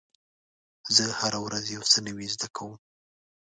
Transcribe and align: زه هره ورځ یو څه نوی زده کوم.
زه 0.95 1.03
هره 1.19 1.39
ورځ 1.45 1.65
یو 1.75 1.83
څه 1.91 1.97
نوی 2.07 2.27
زده 2.33 2.47
کوم. 2.55 2.73